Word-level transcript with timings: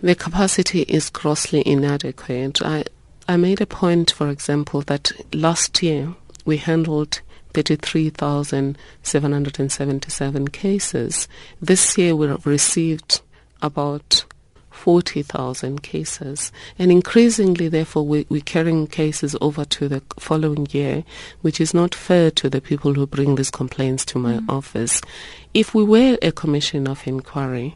The 0.00 0.14
capacity 0.14 0.82
is 0.82 1.10
grossly 1.10 1.64
inadequate. 1.66 2.62
I, 2.62 2.84
I 3.26 3.36
made 3.36 3.60
a 3.60 3.66
point, 3.66 4.12
for 4.12 4.28
example, 4.28 4.82
that 4.82 5.10
last 5.34 5.82
year 5.82 6.14
we 6.44 6.58
handled 6.58 7.20
33,777 7.54 10.48
cases. 10.48 11.26
This 11.60 11.98
year 11.98 12.14
we 12.14 12.28
have 12.28 12.46
received 12.46 13.22
about 13.60 14.24
40,000 14.70 15.82
cases. 15.82 16.52
And 16.78 16.92
increasingly, 16.92 17.66
therefore, 17.68 18.06
we, 18.06 18.24
we're 18.28 18.42
carrying 18.42 18.86
cases 18.86 19.34
over 19.40 19.64
to 19.64 19.88
the 19.88 20.00
following 20.20 20.68
year, 20.70 21.02
which 21.40 21.60
is 21.60 21.74
not 21.74 21.96
fair 21.96 22.30
to 22.32 22.48
the 22.48 22.60
people 22.60 22.94
who 22.94 23.04
bring 23.04 23.34
these 23.34 23.50
complaints 23.50 24.04
to 24.06 24.18
my 24.18 24.34
mm. 24.34 24.48
office. 24.48 25.02
If 25.52 25.74
we 25.74 25.82
were 25.82 26.16
a 26.22 26.30
commission 26.30 26.86
of 26.86 27.04
inquiry, 27.08 27.74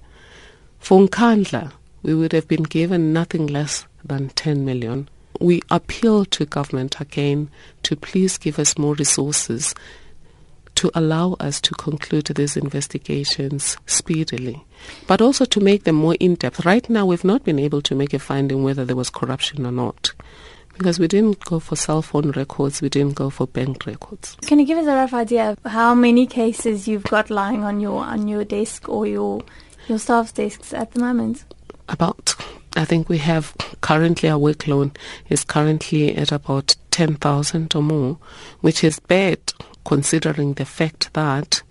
for 0.78 1.00
Nkandla, 1.00 1.72
we 2.02 2.14
would 2.14 2.32
have 2.32 2.48
been 2.48 2.64
given 2.64 3.12
nothing 3.12 3.46
less 3.46 3.86
than 4.04 4.28
10 4.30 4.64
million. 4.64 5.08
We 5.40 5.62
appeal 5.70 6.24
to 6.26 6.46
government 6.46 7.00
again 7.00 7.50
to 7.84 7.96
please 7.96 8.38
give 8.38 8.58
us 8.58 8.78
more 8.78 8.94
resources 8.94 9.74
to 10.74 10.90
allow 10.94 11.34
us 11.34 11.60
to 11.60 11.74
conclude 11.74 12.26
these 12.26 12.56
investigations 12.56 13.76
speedily, 13.86 14.64
but 15.06 15.20
also 15.20 15.44
to 15.44 15.60
make 15.60 15.84
them 15.84 15.96
more 15.96 16.16
in 16.18 16.34
depth. 16.34 16.64
Right 16.64 16.88
now, 16.88 17.06
we've 17.06 17.24
not 17.24 17.44
been 17.44 17.58
able 17.58 17.82
to 17.82 17.94
make 17.94 18.14
a 18.14 18.18
finding 18.18 18.64
whether 18.64 18.84
there 18.84 18.96
was 18.96 19.10
corruption 19.10 19.66
or 19.66 19.72
not. 19.72 20.12
Because 20.76 20.98
we 20.98 21.06
didn't 21.06 21.38
go 21.44 21.60
for 21.60 21.76
cell 21.76 22.00
phone 22.00 22.30
records, 22.30 22.80
we 22.80 22.88
didn't 22.88 23.14
go 23.14 23.28
for 23.28 23.46
bank 23.46 23.86
records. 23.86 24.36
Can 24.46 24.58
you 24.58 24.64
give 24.64 24.78
us 24.78 24.86
a 24.86 24.94
rough 24.94 25.12
idea 25.12 25.50
of 25.50 25.70
how 25.70 25.94
many 25.94 26.26
cases 26.26 26.88
you've 26.88 27.04
got 27.04 27.28
lying 27.28 27.62
on 27.62 27.78
your 27.78 28.02
on 28.02 28.26
your 28.26 28.42
desk 28.42 28.88
or 28.88 29.06
your 29.06 29.42
your 29.86 29.98
staff's 29.98 30.32
desks 30.32 30.72
at 30.72 30.92
the 30.92 31.00
moment? 31.00 31.44
About 31.88 32.34
I 32.74 32.84
think 32.84 33.08
we 33.08 33.18
have 33.18 33.54
currently 33.80 34.28
our 34.30 34.38
workload 34.38 34.96
is 35.28 35.44
currently 35.44 36.16
at 36.16 36.32
about 36.32 36.74
10,000 36.90 37.74
or 37.74 37.82
more, 37.82 38.18
which 38.60 38.82
is 38.82 38.98
bad 38.98 39.38
considering 39.84 40.54
the 40.54 40.64
fact 40.64 41.12
that 41.12 41.62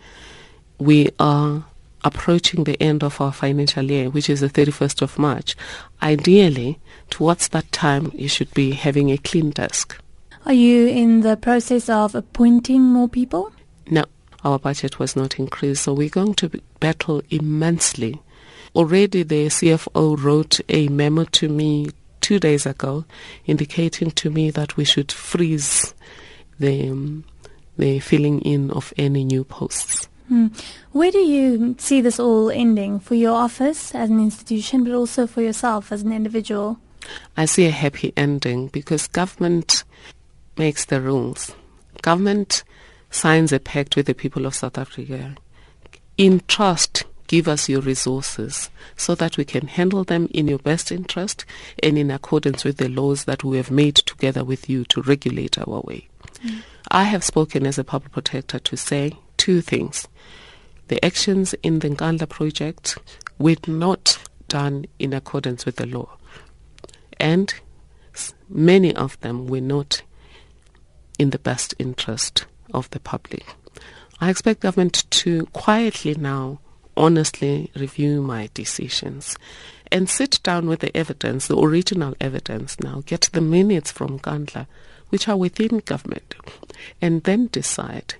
we 0.78 1.10
are 1.20 1.66
approaching 2.04 2.64
the 2.64 2.82
end 2.82 3.04
of 3.04 3.22
our 3.22 3.32
financial 3.32 3.84
year, 3.84 4.10
which 4.10 4.30
is 4.30 4.42
the 4.42 4.50
31st 4.50 5.02
of 5.02 5.20
March. 5.20 5.56
Ideally, 6.02 6.80
towards 7.10 7.48
that 7.50 7.72
time, 7.72 8.12
you 8.16 8.28
should 8.28 8.52
be 8.54 8.72
having 8.72 9.12
a 9.12 9.18
clean 9.18 9.52
desk. 9.52 9.98
Are 10.46 10.54
you 10.54 10.88
in 10.88 11.22
the 11.22 11.38
process 11.38 11.90
of 11.90 12.16
appointing 12.16 12.82
more 12.82 13.08
people? 13.08 13.52
No, 13.90 14.06
our 14.44 14.58
budget 14.58 14.98
was 14.98 15.16
not 15.16 15.38
increased, 15.40 15.84
so 15.84 15.94
we're 15.94 16.10
going 16.10 16.34
to 16.36 16.50
battle 16.80 17.22
immensely. 17.30 18.20
Already, 18.76 19.24
the 19.24 19.48
CFO 19.48 20.22
wrote 20.22 20.62
a 20.70 20.88
memo 20.88 21.26
to 21.26 21.50
me 21.50 21.90
two 22.22 22.40
days 22.40 22.66
ago 22.66 23.04
indicating 23.46 24.12
to 24.12 24.30
me 24.30 24.52
that 24.52 24.78
we 24.78 24.86
should 24.86 25.12
freeze 25.12 25.94
the 26.60 26.90
um, 26.90 27.26
the 27.78 28.00
filling 28.00 28.42
in 28.42 28.72
of 28.72 28.94
any 28.98 29.24
new 29.24 29.44
posts. 29.44 30.08
Hmm. 30.28 30.48
Where 30.92 31.12
do 31.12 31.18
you 31.18 31.76
see 31.78 32.00
this 32.00 32.20
all 32.20 32.50
ending 32.50 33.00
for 33.00 33.16
your 33.16 33.36
office 33.36 33.94
as 33.94 34.10
an 34.10 34.20
institution, 34.20 34.84
but 34.84 34.94
also 34.94 35.28
for 35.28 35.42
yourself 35.42 35.92
as 35.92 36.04
an 36.04 36.14
individual? 36.14 36.80
I 37.36 37.46
see 37.46 37.66
a 37.66 37.72
happy 37.72 38.14
ending 38.16 38.68
because 38.68 39.08
government 39.08 39.84
makes 40.58 40.86
the 40.86 41.02
rules. 41.02 41.54
Government 42.02 42.64
signs 43.10 43.52
a 43.52 43.60
pact 43.60 43.96
with 43.96 44.06
the 44.06 44.14
people 44.14 44.46
of 44.46 44.56
South 44.56 44.78
Africa. 44.78 45.36
In 46.18 46.42
trust, 46.48 46.91
give 47.32 47.48
us 47.48 47.70
your 47.70 47.80
resources 47.80 48.70
so 48.98 49.16
that 49.16 49.38
we 49.38 49.46
can 49.46 49.66
handle 49.68 50.04
them 50.04 50.28
in 50.32 50.50
your 50.50 50.60
best 50.60 50.92
interest 50.92 51.46
and 51.82 51.98
in 51.98 52.12
accordance 52.12 52.66
with 52.66 52.76
the 52.76 52.90
laws 52.90 53.24
that 53.24 53.42
we 53.42 53.56
have 53.56 53.72
made 53.72 53.96
together 53.96 54.44
with 54.44 54.70
you 54.70 54.84
to 54.84 55.02
regulate 55.04 55.58
our 55.58 55.80
way. 55.86 56.10
Mm. 56.44 56.62
I 56.90 57.04
have 57.06 57.24
spoken 57.24 57.66
as 57.66 57.80
a 57.80 57.86
public 57.86 58.12
protector 58.12 58.60
to 58.60 58.76
say 58.76 59.14
two 59.38 59.62
things. 59.62 60.10
The 60.90 61.04
actions 61.06 61.54
in 61.64 61.80
the 61.80 61.88
Nkandla 61.92 62.28
project 62.28 62.98
were 63.40 63.56
not 63.66 64.22
done 64.50 64.84
in 65.00 65.14
accordance 65.14 65.66
with 65.66 65.78
the 65.78 65.86
law, 65.86 66.18
and 67.18 67.54
many 68.50 68.94
of 68.94 69.18
them 69.22 69.48
were 69.48 69.62
not 69.62 70.02
in 71.18 71.30
the 71.30 71.40
best 71.40 71.76
interest 71.80 72.46
of 72.74 72.90
the 72.90 73.00
public. 73.00 73.46
I 74.20 74.30
expect 74.30 74.60
government 74.60 75.10
to 75.12 75.46
quietly 75.54 76.14
now 76.16 76.60
honestly 77.02 77.72
review 77.76 78.22
my 78.22 78.50
decisions 78.54 79.36
and 79.92 80.08
sit 80.08 80.40
down 80.44 80.68
with 80.68 80.80
the 80.80 80.96
evidence, 80.96 81.48
the 81.48 81.58
original 81.58 82.16
evidence 82.22 82.80
now, 82.80 83.02
get 83.06 83.30
the 83.34 83.42
minutes 83.42 83.92
from 83.92 84.20
Nkandla 84.20 84.68
which 85.12 85.28
are 85.28 85.36
within 85.36 85.80
government, 85.80 86.36
and 87.02 87.24
then 87.24 87.48
decide 87.48 88.16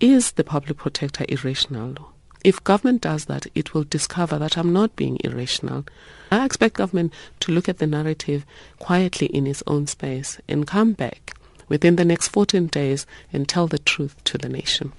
is 0.00 0.32
the 0.32 0.44
public 0.44 0.78
protector 0.78 1.24
irrational? 1.28 2.12
If 2.44 2.62
government 2.62 3.02
does 3.02 3.24
that, 3.24 3.46
it 3.54 3.72
will 3.74 3.84
discover 3.84 4.38
that 4.38 4.56
I'm 4.56 4.72
not 4.72 4.94
being 4.94 5.18
irrational. 5.24 5.86
I 6.30 6.44
expect 6.44 6.74
government 6.76 7.12
to 7.40 7.52
look 7.52 7.68
at 7.68 7.78
the 7.78 7.86
narrative 7.86 8.44
quietly 8.78 9.26
in 9.28 9.46
its 9.46 9.62
own 9.66 9.86
space 9.86 10.40
and 10.48 10.66
come 10.66 10.92
back 10.92 11.34
within 11.68 11.96
the 11.96 12.04
next 12.04 12.28
14 12.28 12.66
days 12.66 13.06
and 13.32 13.48
tell 13.48 13.66
the 13.66 13.78
truth 13.78 14.22
to 14.24 14.38
the 14.38 14.48
nation. 14.48 14.92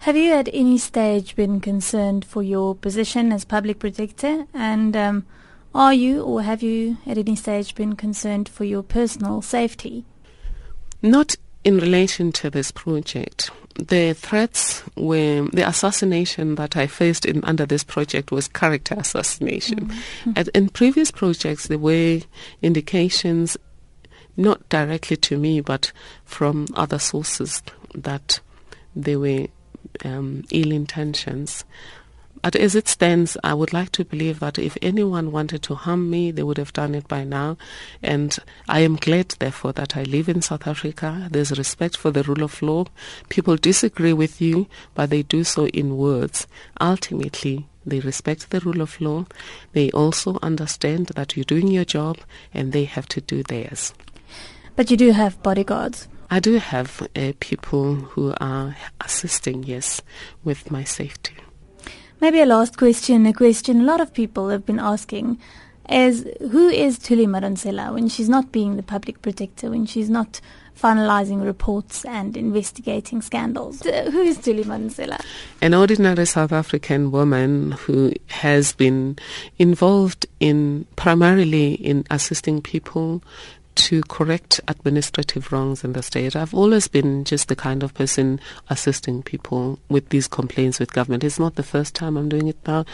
Have 0.00 0.16
you 0.16 0.32
at 0.32 0.48
any 0.52 0.78
stage 0.78 1.36
been 1.36 1.60
concerned 1.60 2.24
for 2.24 2.42
your 2.42 2.74
position 2.74 3.32
as 3.32 3.44
public 3.44 3.78
protector? 3.78 4.46
And 4.52 4.96
um, 4.96 5.26
are 5.74 5.94
you 5.94 6.22
or 6.22 6.42
have 6.42 6.62
you 6.62 6.98
at 7.06 7.18
any 7.18 7.36
stage 7.36 7.74
been 7.74 7.94
concerned 7.94 8.48
for 8.48 8.64
your 8.64 8.82
personal 8.82 9.42
safety? 9.42 10.04
Not 11.00 11.36
in 11.64 11.78
relation 11.78 12.32
to 12.32 12.50
this 12.50 12.70
project. 12.70 13.50
The 13.76 14.12
threats 14.12 14.82
were 14.96 15.48
the 15.52 15.66
assassination 15.66 16.56
that 16.56 16.76
I 16.76 16.86
faced 16.86 17.24
in, 17.24 17.42
under 17.44 17.64
this 17.64 17.84
project 17.84 18.30
was 18.30 18.48
character 18.48 18.94
assassination. 18.98 19.90
Mm-hmm. 20.24 20.50
in 20.54 20.68
previous 20.68 21.10
projects, 21.10 21.68
there 21.68 21.78
were 21.78 22.20
indications, 22.60 23.56
not 24.36 24.68
directly 24.68 25.16
to 25.16 25.38
me, 25.38 25.60
but 25.60 25.92
from 26.24 26.66
other 26.74 26.98
sources, 26.98 27.62
that 27.94 28.40
there 28.94 29.18
were 29.18 29.46
um, 30.04 30.44
ill 30.50 30.72
intentions. 30.72 31.64
But 32.42 32.56
as 32.56 32.74
it 32.74 32.88
stands, 32.88 33.36
I 33.44 33.54
would 33.54 33.72
like 33.72 33.92
to 33.92 34.04
believe 34.04 34.40
that 34.40 34.58
if 34.58 34.76
anyone 34.82 35.30
wanted 35.30 35.62
to 35.62 35.76
harm 35.76 36.10
me, 36.10 36.32
they 36.32 36.42
would 36.42 36.58
have 36.58 36.72
done 36.72 36.92
it 36.96 37.06
by 37.06 37.22
now. 37.22 37.56
And 38.02 38.36
I 38.68 38.80
am 38.80 38.96
glad, 38.96 39.36
therefore, 39.38 39.72
that 39.74 39.96
I 39.96 40.02
live 40.02 40.28
in 40.28 40.42
South 40.42 40.66
Africa. 40.66 41.28
There's 41.30 41.56
respect 41.56 41.96
for 41.96 42.10
the 42.10 42.24
rule 42.24 42.42
of 42.42 42.60
law. 42.60 42.86
People 43.28 43.56
disagree 43.56 44.12
with 44.12 44.40
you, 44.40 44.66
but 44.94 45.10
they 45.10 45.22
do 45.22 45.44
so 45.44 45.66
in 45.68 45.96
words. 45.96 46.48
Ultimately, 46.80 47.68
they 47.86 48.00
respect 48.00 48.50
the 48.50 48.60
rule 48.60 48.80
of 48.80 49.00
law. 49.00 49.26
They 49.72 49.92
also 49.92 50.40
understand 50.42 51.08
that 51.14 51.36
you're 51.36 51.44
doing 51.44 51.68
your 51.68 51.84
job 51.84 52.18
and 52.52 52.72
they 52.72 52.84
have 52.84 53.06
to 53.10 53.20
do 53.20 53.44
theirs. 53.44 53.94
But 54.76 54.90
you 54.90 54.96
do 54.96 55.12
have 55.12 55.42
bodyguards. 55.42 56.08
I 56.30 56.40
do 56.40 56.56
have 56.58 57.06
uh, 57.14 57.32
people 57.40 57.94
who 57.94 58.32
are 58.40 58.74
assisting, 59.02 59.64
yes, 59.64 60.00
with 60.44 60.70
my 60.70 60.82
safety. 60.82 61.34
Maybe 62.20 62.40
a 62.40 62.46
last 62.46 62.78
question, 62.78 63.26
a 63.26 63.32
question 63.32 63.82
a 63.82 63.84
lot 63.84 64.00
of 64.00 64.14
people 64.14 64.48
have 64.48 64.64
been 64.64 64.78
asking 64.78 65.38
is 65.90 66.26
who 66.40 66.68
is 66.68 66.98
Thuli 66.98 67.26
Madonsela 67.26 67.92
when 67.92 68.08
she's 68.08 68.28
not 68.28 68.52
being 68.52 68.76
the 68.76 68.82
public 68.82 69.20
protector, 69.20 69.70
when 69.70 69.86
she's 69.86 70.08
not 70.08 70.40
finalizing 70.80 71.44
reports 71.44 72.04
and 72.04 72.36
investigating 72.36 73.20
scandals? 73.20 73.82
Who 73.82 74.22
is 74.22 74.38
Thuli 74.38 74.64
Madonsela? 74.64 75.22
An 75.60 75.74
ordinary 75.74 76.24
South 76.26 76.52
African 76.52 77.10
woman 77.10 77.72
who 77.72 78.12
has 78.28 78.72
been 78.72 79.18
involved 79.58 80.26
in 80.40 80.86
primarily 80.96 81.74
in 81.74 82.04
assisting 82.10 82.62
people 82.62 83.22
to 83.74 84.02
correct 84.02 84.60
administrative 84.68 85.52
wrongs 85.52 85.84
in 85.84 85.92
the 85.92 86.02
state. 86.02 86.36
I've 86.36 86.54
always 86.54 86.88
been 86.88 87.24
just 87.24 87.48
the 87.48 87.56
kind 87.56 87.82
of 87.82 87.94
person 87.94 88.40
assisting 88.68 89.22
people 89.22 89.78
with 89.88 90.08
these 90.10 90.28
complaints 90.28 90.78
with 90.78 90.92
government. 90.92 91.24
It's 91.24 91.38
not 91.38 91.54
the 91.54 91.62
first 91.62 91.94
time 91.94 92.16
I'm 92.16 92.28
doing 92.28 92.48
it 92.48 92.58
now. 92.66 92.84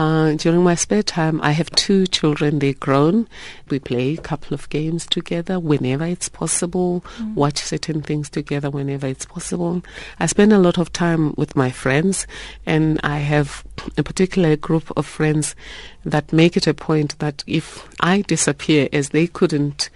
Uh, 0.00 0.32
during 0.32 0.64
my 0.64 0.74
spare 0.74 1.02
time, 1.02 1.38
I 1.42 1.50
have 1.50 1.68
two 1.72 2.06
children. 2.06 2.58
They're 2.58 2.72
grown. 2.72 3.28
We 3.68 3.80
play 3.80 4.14
a 4.14 4.22
couple 4.22 4.54
of 4.54 4.66
games 4.70 5.04
together 5.04 5.60
whenever 5.60 6.06
it's 6.06 6.30
possible, 6.30 7.04
mm. 7.18 7.34
watch 7.34 7.58
certain 7.58 8.00
things 8.00 8.30
together 8.30 8.70
whenever 8.70 9.06
it's 9.06 9.26
possible. 9.26 9.82
I 10.18 10.24
spend 10.24 10.54
a 10.54 10.58
lot 10.58 10.78
of 10.78 10.90
time 10.90 11.34
with 11.36 11.54
my 11.54 11.70
friends, 11.70 12.26
and 12.64 12.98
I 13.02 13.18
have 13.18 13.62
a 13.98 14.02
particular 14.02 14.56
group 14.56 14.90
of 14.96 15.04
friends 15.04 15.54
that 16.06 16.32
make 16.32 16.56
it 16.56 16.66
a 16.66 16.72
point 16.72 17.18
that 17.18 17.44
if 17.46 17.86
I 18.00 18.22
disappear, 18.22 18.88
as 18.94 19.10
they 19.10 19.26
couldn't 19.26 19.90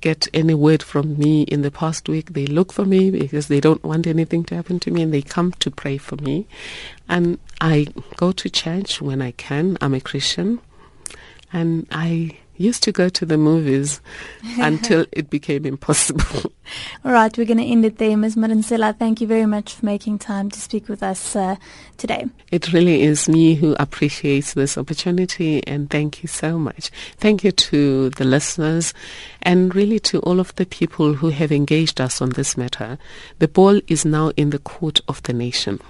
get 0.00 0.28
any 0.34 0.54
word 0.54 0.82
from 0.82 1.18
me 1.18 1.42
in 1.42 1.62
the 1.62 1.70
past 1.70 2.08
week, 2.08 2.32
they 2.32 2.46
look 2.46 2.72
for 2.72 2.84
me 2.84 3.10
because 3.10 3.48
they 3.48 3.60
don't 3.60 3.84
want 3.84 4.06
anything 4.06 4.44
to 4.44 4.54
happen 4.54 4.80
to 4.80 4.90
me 4.90 5.02
and 5.02 5.12
they 5.12 5.22
come 5.22 5.52
to 5.52 5.70
pray 5.70 5.98
for 5.98 6.16
me. 6.16 6.46
And 7.08 7.38
I 7.60 7.86
go 8.16 8.32
to 8.32 8.50
church 8.50 9.00
when 9.00 9.22
I 9.22 9.32
can. 9.32 9.78
I'm 9.80 9.94
a 9.94 10.00
Christian. 10.00 10.60
And 11.52 11.86
I 11.90 12.38
used 12.58 12.82
to 12.84 12.92
go 12.92 13.08
to 13.08 13.26
the 13.26 13.38
movies 13.38 14.00
until 14.58 15.06
it 15.12 15.30
became 15.30 15.66
impossible. 15.66 16.52
All 17.04 17.12
right, 17.12 17.36
we're 17.36 17.46
going 17.46 17.58
to 17.58 17.64
end 17.64 17.84
it 17.84 17.98
there. 17.98 18.16
Ms. 18.16 18.36
Madonsela, 18.36 18.98
thank 18.98 19.20
you 19.20 19.26
very 19.26 19.46
much 19.46 19.74
for 19.74 19.86
making 19.86 20.18
time 20.18 20.50
to 20.50 20.60
speak 20.60 20.88
with 20.88 21.02
us 21.02 21.36
uh, 21.36 21.56
today. 21.96 22.26
It 22.50 22.72
really 22.72 23.02
is 23.02 23.28
me 23.28 23.54
who 23.54 23.76
appreciates 23.78 24.54
this 24.54 24.76
opportunity 24.76 25.66
and 25.66 25.88
thank 25.88 26.22
you 26.22 26.28
so 26.28 26.58
much. 26.58 26.90
Thank 27.18 27.44
you 27.44 27.52
to 27.52 28.10
the 28.10 28.24
listeners 28.24 28.94
and 29.42 29.74
really 29.74 30.00
to 30.00 30.20
all 30.20 30.40
of 30.40 30.54
the 30.56 30.66
people 30.66 31.14
who 31.14 31.30
have 31.30 31.52
engaged 31.52 32.00
us 32.00 32.20
on 32.20 32.30
this 32.30 32.56
matter. 32.56 32.98
The 33.38 33.48
ball 33.48 33.80
is 33.86 34.04
now 34.04 34.30
in 34.36 34.50
the 34.50 34.58
court 34.58 35.00
of 35.08 35.22
the 35.22 35.32
nation. 35.32 35.80